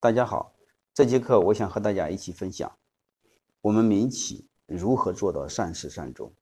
[0.00, 0.54] 大家好，
[0.94, 2.70] 这节课我想和大家一起分享，
[3.60, 6.32] 我们民企如何做到善始善终。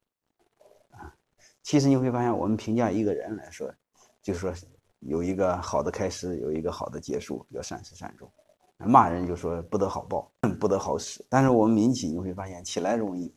[0.91, 1.17] 啊，
[1.63, 3.75] 其实你会发现，我们评价一个人来说，
[4.21, 4.53] 就是说
[4.99, 8.31] 有一个好的开始，有一个好的结束，叫善始善终。
[8.77, 10.31] 骂人就说不得好报，
[10.61, 11.25] 不得好使。
[11.31, 13.35] 但是我们民企你会发现，起来容易，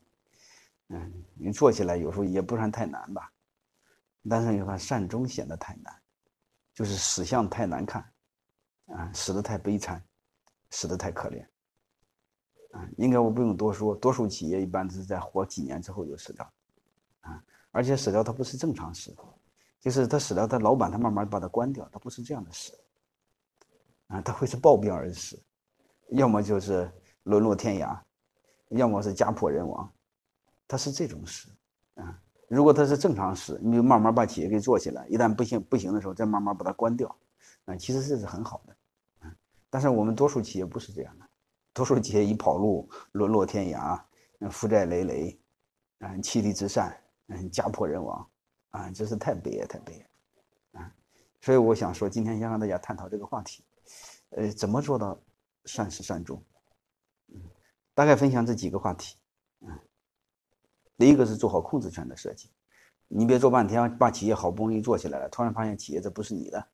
[0.90, 3.32] 嗯，你做起来有时候也不算太难吧，
[4.30, 5.96] 但是你看善终显得太难，
[6.74, 8.12] 就是死相太难看，
[8.88, 10.04] 啊，死得太悲惨。
[10.72, 11.44] 死的太可怜，
[12.72, 16.54] 啊，应该我不用多说，多数企业一般是在活几年之后就死掉，
[17.22, 19.16] 啊，而且死掉它不是正常死，
[19.80, 22.78] 就是他死掉，他老板他慢慢把他关掉，他不是这样的死，
[24.08, 25.42] 啊，他会是暴病而死，
[26.10, 26.92] 要么就是
[27.24, 28.00] 沦落天涯，
[28.70, 29.92] 要么是家破人亡，
[30.68, 31.50] 他是这种死，
[31.96, 37.16] 啊，如果他是正常死，你就慢慢把企业给做起来，一旦不行不行的时候，再慢慢把它关掉，
[37.66, 38.76] 啊，其实这是很好的。
[39.70, 41.26] 但是我们多数企业不是这样的，
[41.74, 44.02] 多数企业一跑路，沦落天涯，
[44.50, 45.40] 负债累累，
[46.00, 48.30] 嗯，妻离子散，嗯，家破人亡，
[48.72, 49.94] 啊，真是太悲哀，太悲
[50.74, 50.96] 哀，啊，
[51.42, 53.64] 所以我想说，今天先和大家探讨这个话题，
[54.32, 55.20] 呃，怎么做到
[55.66, 56.44] 善始善终？
[57.28, 57.40] 嗯，
[57.94, 59.18] 大概分享这几个话题，
[59.62, 59.80] 嗯，
[60.98, 62.50] 第一个是做好控制权的设计，
[63.08, 66.68] 你别做半天，把企业好不容易做起来了，突然发现企业这不是你的，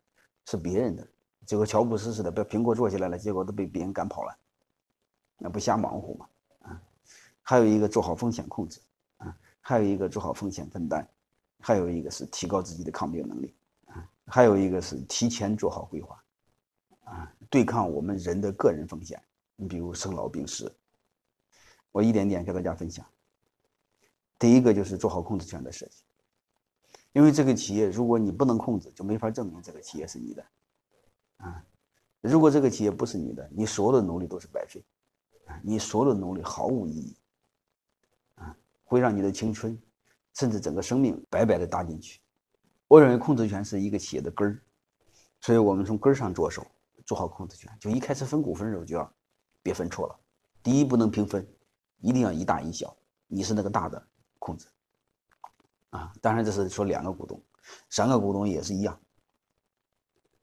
[0.45, 1.05] 是别人的。
[1.45, 4.37] 结果乔布斯似的被苹果做起来了，结果都被别人赶跑了，
[5.37, 6.29] 那不瞎忙活吗？
[6.63, 6.81] 啊，
[7.41, 8.81] 还有一个做好风险控制，
[9.17, 11.07] 啊，还有一个做好风险分担，
[11.59, 13.53] 还有一个是提高自己的抗病能力，
[13.85, 16.23] 啊，还有一个是提前做好规划，
[17.03, 19.21] 啊，对抗我们人的个人风险，
[19.55, 20.75] 你比如生老病死，
[21.91, 23.05] 我一点点跟大家分享。
[24.39, 26.03] 第一个就是做好控制权的设计，
[27.13, 30.43] 因为这个企业如果你不能控制，就没法证明这个企业是你的。
[31.37, 31.63] 啊，
[32.21, 34.83] 如果这个企业不是你的，你所有的努力都是白费，
[35.45, 37.17] 啊，你所有的努力毫无意义，
[38.35, 39.77] 啊，会让你的青春，
[40.33, 42.19] 甚至整个生命白白的搭进去。
[42.87, 44.61] 我认为控制权是一个企业的根儿，
[45.41, 46.65] 所以我们从根儿上着手，
[47.05, 47.71] 做好控制权。
[47.79, 49.13] 就一开始分股份的时候就要
[49.61, 50.19] 别分错了。
[50.63, 51.47] 第一，不能平分，
[51.99, 52.95] 一定要一大一小，
[53.27, 54.07] 你是那个大的
[54.39, 54.67] 控制，
[55.89, 57.41] 啊，当然这是说两个股东，
[57.89, 58.99] 三个股东也是一样。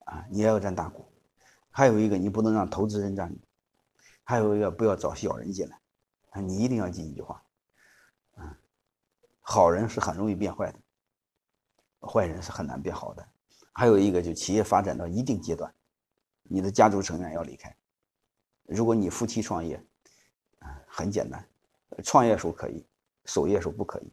[0.05, 1.05] 啊，你也要占大股，
[1.71, 3.35] 还有一个你不能让投资人占，
[4.25, 5.81] 还有一个不要找小人进来，
[6.31, 7.43] 啊，你一定要记一句话，
[8.37, 8.59] 啊，
[9.41, 10.79] 好人是很容易变坏的，
[12.07, 13.27] 坏人是很难变好的。
[13.73, 15.73] 还有一个就企业发展到一定阶段，
[16.43, 17.75] 你的家族成员要离开。
[18.65, 19.83] 如果你夫妻创业，
[20.59, 21.49] 啊，很简单，
[22.05, 22.87] 创业时候可以，
[23.25, 24.13] 守业时候不可以，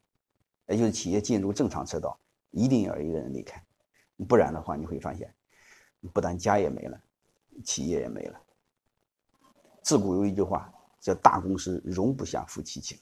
[0.67, 2.17] 也就是企业进入正常车道，
[2.51, 3.61] 一定要一个人离开，
[4.27, 5.33] 不然的话你会发现。
[6.07, 7.01] 不但家也没了，
[7.63, 8.41] 企业也没了。
[9.81, 12.97] 自古有一句话叫“大公司容不下夫妻情”。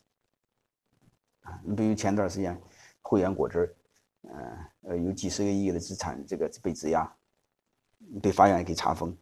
[1.41, 2.59] 啊，你比如前段时间，
[3.01, 3.75] 汇源果汁，
[4.83, 7.09] 呃，有几十个亿的资产，这个被质押，
[8.21, 9.15] 被法院给查封，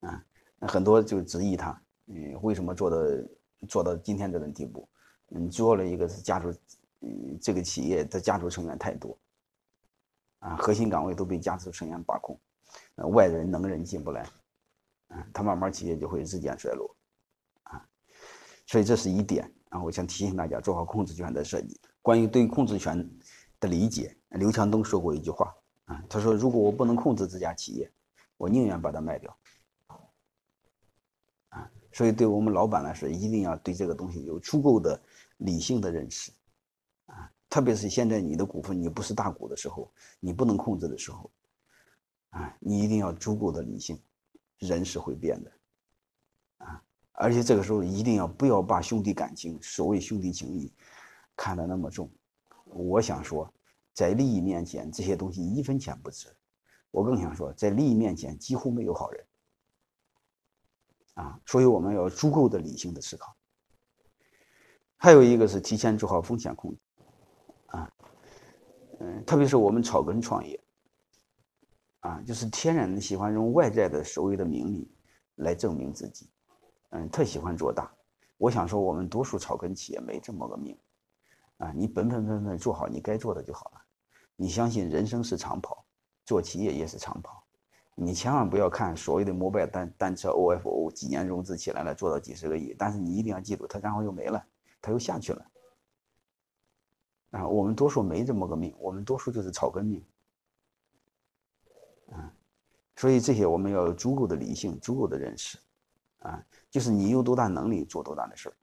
[0.00, 0.24] 啊，
[0.58, 2.96] 那很多就质疑他，嗯，为什么做到
[3.68, 4.88] 做到今天这种地步？
[5.30, 6.50] 嗯，主要的一个是家族，
[7.00, 9.18] 嗯，这个企业的家族成员太多，
[10.40, 12.38] 啊，核心岗位都被家族成员把控。
[13.12, 14.22] 外人能人进不来，
[15.08, 16.96] 啊，他慢慢企业就会日渐衰落，
[17.64, 17.84] 啊，
[18.66, 19.52] 所以这是一点。
[19.70, 21.80] 然后我想提醒大家做好控制权的设计。
[22.00, 22.96] 关于对控制权
[23.58, 25.52] 的理解，刘强东说过一句话，
[25.86, 27.90] 啊，他说：“如果我不能控制这家企业，
[28.36, 29.36] 我宁愿把它卖掉。”
[31.50, 35.00] 啊，所以对我们老板来说，一定要对这个东西有足够的
[35.38, 36.30] 理性的认识，
[37.06, 39.90] 啊，特别是现在你的股份你不是大股的时候，
[40.20, 41.28] 你不能控制的时候。
[42.34, 43.96] 啊，你一定要足够的理性，
[44.58, 45.52] 人是会变的，
[46.58, 50.74] 啊，而且这个时候一定要不要把兄弟感情，所谓兄弟情谊，
[51.36, 52.10] 看得那么重。
[52.64, 53.48] 我想说，
[53.92, 56.26] 在利益面前，这些东西一分钱不值。
[56.90, 59.26] 我更想说，在利益面前，几乎没有好人。
[61.14, 63.36] 啊，所以我们要足够的理性的思考。
[64.96, 66.80] 还有一个是提前做好风险控制，
[67.66, 67.92] 啊，
[68.98, 70.60] 嗯，特别是我们草根创业。
[72.04, 74.86] 啊，就是天然的喜欢用外在的所谓的名利
[75.36, 76.28] 来证明自己，
[76.90, 77.90] 嗯，特喜欢做大。
[78.36, 80.78] 我想说，我们多数草根企业没这么个命，
[81.56, 83.80] 啊，你本本分分做好你该做的就好了。
[84.36, 85.82] 你相信人生是长跑，
[86.26, 87.42] 做企业也是长跑。
[87.94, 94.44] 你千万不要看所谓的摩拜单单车 OFO 几年融资起来了，做到几十个亿，但是你一定要记住，它然后又没了，
[94.82, 95.46] 它又下去了。
[97.30, 100.04] 啊，我们多数没这么个命，我们多数就是草根命。
[103.04, 105.58] 所以这些我们要有足够的理性，足够的认识，
[106.20, 108.56] 啊，就是你有多大能力做多大的事儿，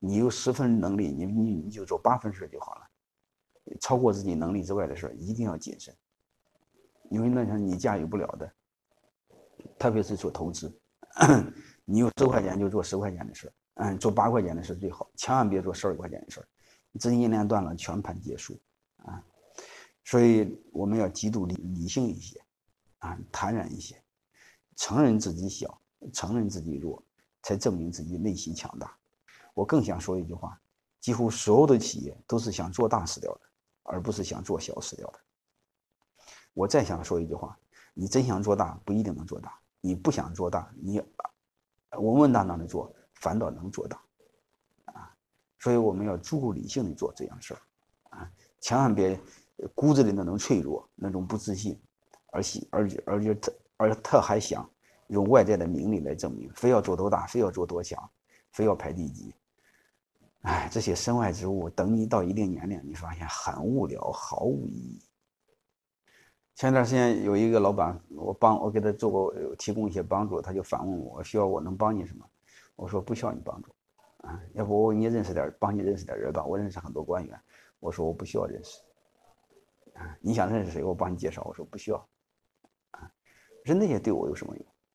[0.00, 2.80] 你有十分能力，你你你就做八分事就好了，
[3.80, 5.94] 超过自己能力之外的事儿一定要谨慎，
[7.10, 8.52] 因为那是你驾驭不了的，
[9.78, 10.76] 特别是做投资，
[11.86, 13.52] 你有十块钱就做十块钱的事儿，
[13.84, 16.46] 嗯，做八块钱的事最好，千万别做十二块钱的事儿，
[16.98, 18.58] 资金链断了，全盘皆输
[19.04, 19.22] 啊，
[20.02, 22.40] 所以我们要极度理理性一些，
[23.30, 24.02] 坦然一些，
[24.76, 25.80] 承认自己小。
[26.12, 27.02] 承认自己弱，
[27.42, 28.96] 才证明自己内心强大。
[29.54, 30.60] 我更想说一句话：
[31.00, 33.40] 几乎所有的企业都是想做大死掉的，
[33.82, 35.18] 而不是想做小死掉的。
[36.52, 37.58] 我再想说一句话：
[37.94, 39.50] 你真想做大，不一定能做大；
[39.80, 41.00] 你不想做大，你
[41.92, 44.00] 稳稳当当的做，反倒能做大。
[44.84, 45.16] 啊，
[45.58, 47.60] 所以我们要足够理性的做这样事儿，
[48.10, 48.30] 啊，
[48.60, 49.18] 千万别
[49.74, 51.80] 骨子里那种脆弱、那种不自信，
[52.36, 54.68] 而且而且而且特而特还想。
[55.08, 57.96] 用外在的名利来证明，非要做多大，非要做多强，
[58.50, 59.32] 非要排第几。
[60.40, 65.00] 哎，这些身外之物，等你到一定年龄，你发现很无聊，毫无意义。
[66.56, 72.28] 前段时间有一个老板，我帮我给他做过提供一些帮助，他就反问我需要我能帮你什么？
[72.74, 73.70] 我说不需要你帮助，
[74.22, 76.44] 啊，要不我你认识点，帮你认识点人吧。
[76.44, 77.40] 我认识很多官员，
[77.78, 78.80] 我说我不需要认识。
[79.94, 80.82] 啊，你想认识谁？
[80.82, 81.44] 我帮你介绍。
[81.44, 82.08] 我说不需要。
[83.66, 84.64] 人，那些对我有什么用？